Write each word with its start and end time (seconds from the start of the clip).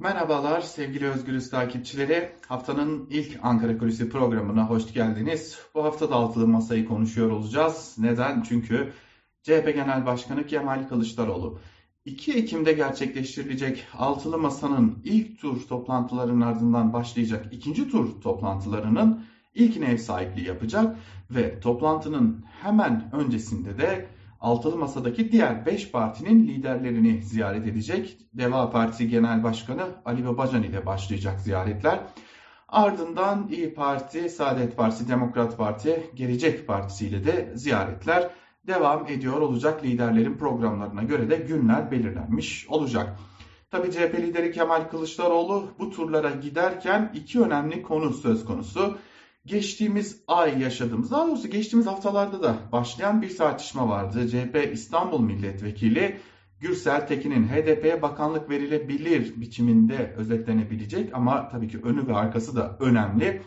Merhabalar 0.00 0.60
sevgili 0.60 1.06
Özgürüz 1.06 1.50
takipçileri. 1.50 2.30
Haftanın 2.48 3.06
ilk 3.10 3.38
Ankara 3.42 3.78
Kulisi 3.78 4.08
programına 4.10 4.70
hoş 4.70 4.92
geldiniz. 4.92 5.58
Bu 5.74 5.84
hafta 5.84 6.10
da 6.10 6.14
altılı 6.14 6.48
masayı 6.48 6.86
konuşuyor 6.86 7.30
olacağız. 7.30 7.96
Neden? 7.98 8.42
Çünkü 8.42 8.92
CHP 9.42 9.74
Genel 9.74 10.06
Başkanı 10.06 10.46
Kemal 10.46 10.88
Kılıçdaroğlu 10.88 11.58
2 12.04 12.32
Ekim'de 12.32 12.72
gerçekleştirilecek 12.72 13.86
altılı 13.98 14.38
masanın 14.38 14.98
ilk 15.04 15.40
tur 15.40 15.60
toplantılarının 15.68 16.40
ardından 16.40 16.92
başlayacak 16.92 17.46
ikinci 17.52 17.90
tur 17.90 18.20
toplantılarının 18.20 19.24
ilkine 19.54 19.86
ev 19.86 19.98
sahipliği 19.98 20.46
yapacak 20.46 20.96
ve 21.30 21.60
toplantının 21.60 22.44
hemen 22.62 23.10
öncesinde 23.12 23.78
de 23.78 24.08
altılı 24.40 24.76
masadaki 24.76 25.32
diğer 25.32 25.66
5 25.66 25.90
partinin 25.90 26.48
liderlerini 26.48 27.22
ziyaret 27.22 27.66
edecek. 27.66 28.18
Deva 28.34 28.70
Partisi 28.70 29.08
Genel 29.08 29.42
Başkanı 29.42 29.86
Ali 30.04 30.26
Babacan 30.26 30.62
ile 30.62 30.86
başlayacak 30.86 31.40
ziyaretler. 31.40 32.00
Ardından 32.68 33.48
İyi 33.50 33.74
Parti, 33.74 34.30
Saadet 34.30 34.76
Partisi, 34.76 35.08
Demokrat 35.08 35.56
Parti, 35.56 36.10
Gelecek 36.14 36.66
Partisi 36.66 37.06
ile 37.06 37.24
de 37.24 37.52
ziyaretler 37.54 38.30
devam 38.66 39.06
ediyor 39.06 39.40
olacak. 39.40 39.84
Liderlerin 39.84 40.36
programlarına 40.36 41.02
göre 41.02 41.30
de 41.30 41.36
günler 41.36 41.90
belirlenmiş 41.90 42.66
olacak. 42.68 43.18
Tabii 43.70 43.90
CHP 43.90 44.14
lideri 44.18 44.52
Kemal 44.52 44.88
Kılıçdaroğlu 44.88 45.68
bu 45.78 45.90
turlara 45.90 46.30
giderken 46.30 47.12
iki 47.14 47.40
önemli 47.40 47.82
konu 47.82 48.12
söz 48.12 48.44
konusu 48.44 48.98
geçtiğimiz 49.48 50.22
ay 50.28 50.62
yaşadığımız, 50.62 51.10
daha 51.10 51.26
doğrusu 51.26 51.48
geçtiğimiz 51.48 51.86
haftalarda 51.86 52.42
da 52.42 52.56
başlayan 52.72 53.22
bir 53.22 53.36
tartışma 53.36 53.88
vardı. 53.88 54.28
CHP 54.28 54.72
İstanbul 54.72 55.20
Milletvekili 55.20 56.20
Gürsel 56.60 57.06
Tekin'in 57.06 57.48
HDP'ye 57.48 58.02
bakanlık 58.02 58.50
verilebilir 58.50 59.40
biçiminde 59.40 60.14
özetlenebilecek 60.16 61.14
ama 61.14 61.48
tabii 61.48 61.68
ki 61.68 61.80
önü 61.82 62.06
ve 62.06 62.14
arkası 62.14 62.56
da 62.56 62.76
önemli. 62.80 63.42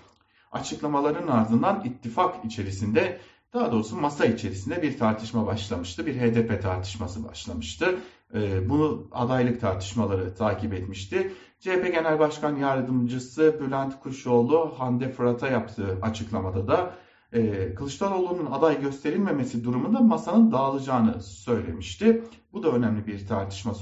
Açıklamaların 0.52 1.28
ardından 1.28 1.84
ittifak 1.86 2.46
içerisinde 2.46 3.20
daha 3.54 3.72
doğrusu 3.72 3.96
masa 3.96 4.26
içerisinde 4.26 4.82
bir 4.82 4.98
tartışma 4.98 5.46
başlamıştı. 5.46 6.06
Bir 6.06 6.16
HDP 6.16 6.62
tartışması 6.62 7.28
başlamıştı. 7.28 7.96
Ee, 8.34 8.70
bunu 8.70 9.08
adaylık 9.12 9.62
tartışmaları 9.62 10.36
takip 10.36 10.74
etmişti. 10.74 11.34
CHP 11.60 11.94
Genel 11.94 12.20
Başkan 12.20 12.56
Yardımcısı 12.56 13.60
Bülent 13.62 14.00
Kuşoğlu 14.00 14.74
Hande 14.78 15.12
Fırat'a 15.12 15.48
yaptığı 15.48 15.98
açıklamada 16.02 16.68
da 16.68 16.96
e, 17.34 17.74
Kılıçdaroğlu'nun 17.76 18.52
aday 18.52 18.82
gösterilmemesi 18.82 19.64
durumunda 19.64 20.00
masanın 20.00 20.52
dağılacağını 20.52 21.22
söylemişti. 21.22 22.24
Bu 22.54 22.64
da 22.64 22.72
önemli 22.72 23.08
bir 23.08 23.28
tartışma 23.28 23.74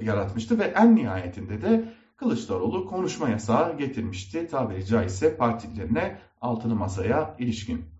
yaratmıştı 0.00 0.58
ve 0.58 0.64
en 0.64 0.96
nihayetinde 0.96 1.62
de 1.62 1.92
Kılıçdaroğlu 2.16 2.86
konuşma 2.86 3.28
yasağı 3.28 3.78
getirmişti. 3.78 4.46
Tabiri 4.46 4.86
caizse 4.86 5.36
partilerine 5.36 6.18
altılı 6.40 6.74
masaya 6.74 7.36
ilişkin. 7.38 7.93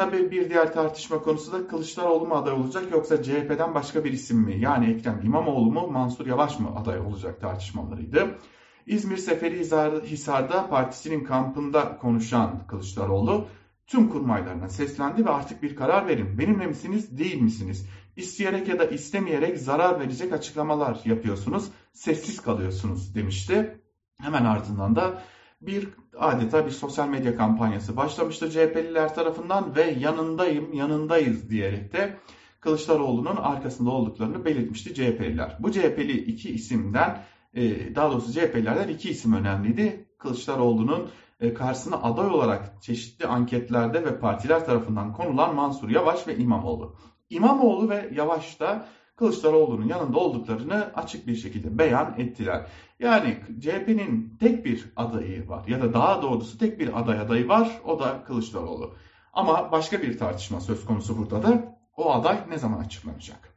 Tabii 0.00 0.30
bir 0.30 0.50
diğer 0.50 0.72
tartışma 0.72 1.22
konusu 1.22 1.52
da 1.52 1.66
Kılıçdaroğlu 1.66 2.26
mu 2.26 2.34
aday 2.34 2.52
olacak 2.52 2.84
yoksa 2.92 3.22
CHP'den 3.22 3.74
başka 3.74 4.04
bir 4.04 4.12
isim 4.12 4.38
mi? 4.38 4.60
Yani 4.60 4.90
Ekrem 4.92 5.20
İmamoğlu 5.24 5.72
mu 5.72 5.86
Mansur 5.86 6.26
Yavaş 6.26 6.58
mı 6.58 6.76
aday 6.76 7.00
olacak 7.00 7.40
tartışmalarıydı. 7.40 8.38
İzmir 8.86 9.16
Seferi 9.16 9.58
Hisar'da 10.04 10.68
partisinin 10.68 11.24
kampında 11.24 11.98
konuşan 11.98 12.66
Kılıçdaroğlu 12.66 13.46
tüm 13.86 14.08
kurmaylarına 14.08 14.68
seslendi 14.68 15.26
ve 15.26 15.30
artık 15.30 15.62
bir 15.62 15.76
karar 15.76 16.06
verin. 16.06 16.38
Benimle 16.38 16.66
misiniz 16.66 17.18
değil 17.18 17.40
misiniz? 17.40 17.86
İsteyerek 18.16 18.68
ya 18.68 18.78
da 18.78 18.84
istemeyerek 18.84 19.58
zarar 19.58 20.00
verecek 20.00 20.32
açıklamalar 20.32 21.00
yapıyorsunuz. 21.04 21.68
Sessiz 21.92 22.40
kalıyorsunuz 22.40 23.14
demişti. 23.14 23.80
Hemen 24.20 24.44
ardından 24.44 24.96
da 24.96 25.22
bir 25.60 25.88
adeta 26.18 26.66
bir 26.66 26.70
sosyal 26.70 27.08
medya 27.08 27.36
kampanyası 27.36 27.96
başlamıştı 27.96 28.50
CHP'liler 28.50 29.14
tarafından 29.14 29.76
ve 29.76 29.82
yanındayım, 29.82 30.72
yanındayız 30.72 31.50
diyerek 31.50 31.92
de 31.92 32.16
Kılıçdaroğlu'nun 32.60 33.36
arkasında 33.36 33.90
olduklarını 33.90 34.44
belirtmişti 34.44 34.94
CHP'liler. 34.94 35.56
Bu 35.60 35.72
CHP'li 35.72 36.12
iki 36.12 36.50
isimden 36.50 37.22
e, 37.54 37.94
daha 37.94 38.12
doğrusu 38.12 38.32
CHP'lilerden 38.32 38.88
iki 38.88 39.10
isim 39.10 39.32
önemliydi. 39.32 40.06
Kılıçdaroğlu'nun 40.18 41.10
e, 41.40 41.54
karşısına 41.54 41.96
aday 41.96 42.26
olarak 42.26 42.82
çeşitli 42.82 43.26
anketlerde 43.26 44.04
ve 44.04 44.18
partiler 44.18 44.66
tarafından 44.66 45.12
konulan 45.12 45.54
Mansur 45.54 45.88
Yavaş 45.88 46.28
ve 46.28 46.36
İmamoğlu. 46.36 46.96
İmamoğlu 47.30 47.90
ve 47.90 48.10
Yavaş 48.14 48.60
da 48.60 48.86
Kılıçdaroğlu'nun 49.20 49.88
yanında 49.88 50.18
olduklarını 50.18 50.92
açık 50.94 51.26
bir 51.26 51.36
şekilde 51.36 51.78
beyan 51.78 52.14
ettiler. 52.18 52.66
Yani 52.98 53.36
CHP'nin 53.60 54.36
tek 54.40 54.64
bir 54.64 54.84
adayı 54.96 55.48
var 55.48 55.66
ya 55.68 55.82
da 55.82 55.94
daha 55.94 56.22
doğrusu 56.22 56.58
tek 56.58 56.80
bir 56.80 57.00
aday 57.00 57.20
adayı 57.20 57.48
var 57.48 57.80
o 57.84 58.00
da 58.00 58.24
Kılıçdaroğlu. 58.24 58.94
Ama 59.32 59.72
başka 59.72 60.02
bir 60.02 60.18
tartışma 60.18 60.60
söz 60.60 60.84
konusu 60.84 61.18
burada 61.18 61.42
da 61.42 61.78
o 61.96 62.12
aday 62.12 62.38
ne 62.48 62.58
zaman 62.58 62.78
açıklanacak? 62.78 63.54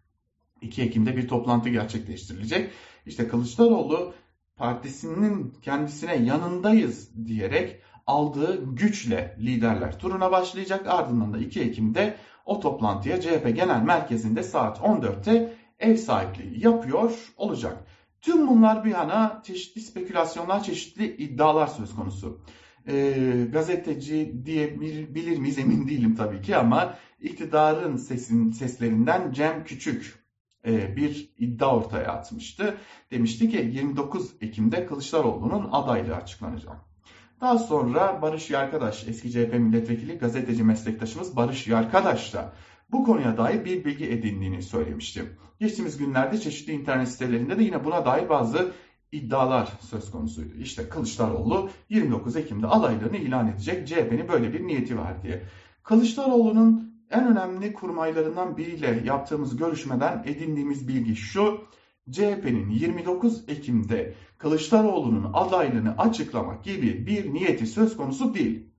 2 0.61 0.81
Ekim'de 0.81 1.17
bir 1.17 1.27
toplantı 1.27 1.69
gerçekleştirilecek. 1.69 2.71
İşte 3.05 3.27
Kılıçdaroğlu 3.27 4.13
partisinin 4.55 5.53
kendisine 5.61 6.15
yanındayız 6.15 7.25
diyerek 7.27 7.81
aldığı 8.07 8.75
güçle 8.75 9.37
liderler 9.39 9.99
turuna 9.99 10.31
başlayacak. 10.31 10.87
Ardından 10.87 11.33
da 11.33 11.37
2 11.37 11.61
Ekim'de 11.61 12.15
o 12.45 12.59
toplantıya 12.59 13.21
CHP 13.21 13.55
Genel 13.55 13.81
Merkezi'nde 13.81 14.43
saat 14.43 14.77
14'te 14.77 15.53
ev 15.79 15.95
sahipliği 15.95 16.63
yapıyor 16.63 17.33
olacak. 17.37 17.77
Tüm 18.21 18.47
bunlar 18.47 18.85
bir 18.85 18.91
yana 18.91 19.41
çeşitli 19.45 19.81
spekülasyonlar, 19.81 20.63
çeşitli 20.63 21.15
iddialar 21.15 21.67
söz 21.67 21.95
konusu. 21.95 22.41
E, 22.87 23.13
gazeteci 23.51 24.45
diyebilir 24.45 25.37
miyiz 25.37 25.59
emin 25.59 25.87
değilim 25.87 26.15
tabii 26.15 26.41
ki 26.41 26.55
ama 26.55 26.95
iktidarın 27.21 27.97
sesin, 27.97 28.51
seslerinden 28.51 29.31
Cem 29.31 29.63
Küçük 29.63 30.23
e, 30.65 30.95
bir 30.95 31.33
iddia 31.37 31.77
ortaya 31.77 32.11
atmıştı. 32.11 32.77
Demişti 33.11 33.49
ki 33.49 33.71
29 33.73 34.33
Ekim'de 34.41 34.85
Kılıçdaroğlu'nun 34.85 35.69
adaylığı 35.71 36.15
açıklanacak. 36.15 36.92
Daha 37.43 37.57
sonra 37.57 38.21
Barış 38.21 38.49
Yarkadaş, 38.49 39.07
eski 39.07 39.31
CHP 39.31 39.53
milletvekili 39.53 40.17
gazeteci 40.17 40.63
meslektaşımız 40.63 41.35
Barış 41.35 41.67
Yarkadaş 41.67 42.33
da 42.33 42.53
bu 42.91 43.03
konuya 43.03 43.37
dair 43.37 43.65
bir 43.65 43.85
bilgi 43.85 44.05
edindiğini 44.05 44.61
söylemişti. 44.61 45.37
Geçtiğimiz 45.59 45.97
günlerde 45.97 46.37
çeşitli 46.37 46.73
internet 46.73 47.09
sitelerinde 47.09 47.59
de 47.59 47.63
yine 47.63 47.85
buna 47.85 48.05
dair 48.05 48.29
bazı 48.29 48.71
iddialar 49.11 49.69
söz 49.79 50.11
konusuydu. 50.11 50.53
İşte 50.57 50.89
Kılıçdaroğlu 50.89 51.69
29 51.89 52.35
Ekim'de 52.35 52.67
adaylığını 52.67 53.17
ilan 53.17 53.47
edecek. 53.47 53.87
CHP'nin 53.87 54.27
böyle 54.27 54.53
bir 54.53 54.67
niyeti 54.67 54.97
var 54.97 55.23
diye. 55.23 55.43
Kılıçdaroğlu'nun 55.83 56.93
en 57.11 57.27
önemli 57.27 57.73
kurmaylarından 57.73 58.57
biriyle 58.57 59.01
yaptığımız 59.05 59.57
görüşmeden 59.57 60.23
edindiğimiz 60.25 60.87
bilgi 60.87 61.15
şu. 61.15 61.61
CHP'nin 62.11 62.69
29 62.69 63.43
Ekim'de 63.47 64.13
Kılıçdaroğlu'nun 64.37 65.31
adaylığını 65.33 65.97
açıklamak 65.97 66.63
gibi 66.63 67.07
bir 67.07 67.33
niyeti 67.33 67.67
söz 67.67 67.97
konusu 67.97 68.33
değil. 68.33 68.69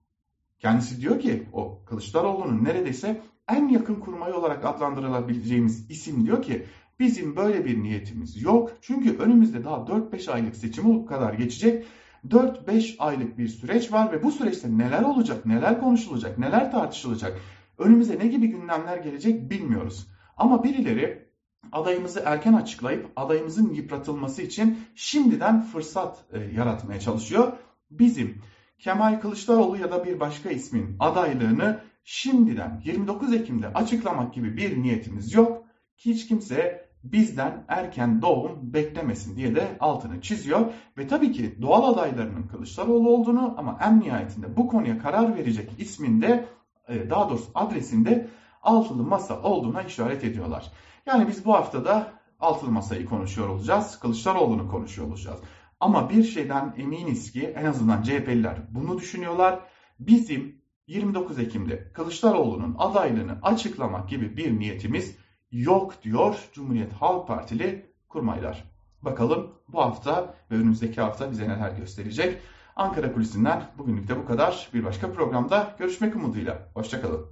Kendisi 0.59 1.01
diyor 1.01 1.21
ki 1.21 1.49
o 1.53 1.85
Kılıçdaroğlu'nun 1.85 2.65
neredeyse 2.65 3.23
en 3.49 3.69
yakın 3.69 3.95
kurmay 3.95 4.33
olarak 4.33 4.65
adlandırılabileceğimiz 4.65 5.91
isim 5.91 6.27
diyor 6.27 6.43
ki 6.43 6.67
bizim 7.01 7.37
böyle 7.37 7.65
bir 7.65 7.83
niyetimiz 7.83 8.43
yok. 8.43 8.73
Çünkü 8.81 9.19
önümüzde 9.19 9.65
daha 9.65 9.77
4-5 9.77 10.31
aylık 10.31 10.57
seçim 10.57 11.07
kadar 11.07 11.35
geçecek. 11.35 11.85
4-5 12.29 12.97
aylık 12.99 13.39
bir 13.39 13.49
süreç 13.49 13.93
var 13.93 14.13
ve 14.13 14.23
bu 14.23 14.31
süreçte 14.31 14.79
neler 14.79 15.03
olacak, 15.03 15.47
neler 15.47 15.81
konuşulacak, 15.81 16.39
neler 16.39 16.71
tartışılacak, 16.71 17.41
önümüze 17.79 18.19
ne 18.19 18.27
gibi 18.27 18.47
gündemler 18.47 18.97
gelecek 18.97 19.51
bilmiyoruz. 19.51 20.09
Ama 20.37 20.65
birileri 20.65 21.29
adayımızı 21.73 22.23
erken 22.25 22.53
açıklayıp 22.53 23.11
adayımızın 23.17 23.75
yıpratılması 23.75 24.43
için 24.43 24.79
şimdiden 24.95 25.63
fırsat 25.63 26.25
e, 26.33 26.39
yaratmaya 26.39 27.01
çalışıyor. 27.01 27.53
Bizim 27.91 28.43
Kemal 28.79 29.21
Kılıçdaroğlu 29.21 29.77
ya 29.77 29.93
da 29.93 30.05
bir 30.05 30.21
başka 30.21 30.51
ismin 30.51 30.97
adaylığını 31.01 31.81
şimdiden 32.05 32.83
29 32.85 33.35
Ekim'de 33.35 33.69
açıklamak 33.69 34.35
gibi 34.35 34.57
bir 34.57 34.83
niyetimiz 34.83 35.35
yok. 35.35 35.65
Hiç 35.97 36.29
kimse 36.29 36.89
bizden 37.05 37.65
erken 37.69 38.23
doğum 38.23 38.75
beklemesin 38.75 39.37
diye 39.37 39.55
de 39.55 39.77
altını 39.81 40.21
çiziyor. 40.21 40.73
Ve 40.99 41.07
tabii 41.07 41.33
ki 41.33 41.63
doğal 41.63 41.95
adaylarının 41.95 42.43
Kılıçdaroğlu 42.43 43.09
olduğunu 43.09 43.55
ama 43.59 43.79
en 43.83 44.01
nihayetinde 44.01 44.57
bu 44.57 44.69
konuya 44.69 44.99
karar 44.99 45.37
verecek 45.37 45.71
isminde 45.79 46.45
e, 46.89 47.11
daha 47.11 47.31
doğrusu 47.31 47.51
adresinde 47.55 48.29
altılı 48.65 49.03
masa 49.03 49.43
olduğuna 49.43 49.83
işaret 49.83 50.25
ediyorlar. 50.25 50.73
Yani 51.07 51.29
biz 51.29 51.45
bu 51.45 51.55
haftada 51.55 52.13
altılı 52.41 52.71
masayı 52.71 53.07
konuşuyor 53.07 53.49
olacağız. 53.49 53.99
Kılıçdaroğlu'nu 54.01 54.69
konuşuyor 54.69 55.09
olacağız. 55.09 55.41
Ama 55.81 56.11
bir 56.11 56.25
şeyden 56.25 56.75
eminiz 56.79 57.33
ki 57.33 57.55
en 57.57 57.65
azından 57.65 58.03
CHP'liler 58.03 58.57
bunu 58.71 58.99
düşünüyorlar. 58.99 59.61
Bizim 60.01 60.63
29 60.87 61.39
Ekim'de 61.39 61.93
Kılıçdaroğlu'nun 61.93 62.77
adaylığını 62.79 63.39
açıklamak 63.43 64.09
gibi 64.09 64.37
bir 64.37 64.59
niyetimiz 64.59 65.17
yok 65.51 66.03
diyor 66.03 66.37
Cumhuriyet 66.53 66.93
Halk 66.93 67.29
Partili 67.29 67.87
kurmaylar. 68.09 68.65
Bakalım 69.03 69.51
bu 69.69 69.81
hafta 69.81 70.35
ve 70.51 70.55
önümüzdeki 70.55 71.01
hafta 71.01 71.31
bize 71.31 71.49
neler 71.49 71.71
gösterecek. 71.71 72.39
Ankara 72.77 73.13
Kulisi'nden 73.13 73.63
bugünlük 73.79 74.09
de 74.09 74.17
bu 74.17 74.27
kadar. 74.27 74.69
Bir 74.75 74.85
başka 74.85 75.13
programda 75.13 75.77
görüşmek 75.79 76.17
umuduyla. 76.17 76.71
Hoşçakalın. 76.75 77.27